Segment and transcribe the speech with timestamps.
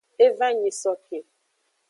[0.23, 1.19] E va nyisoke.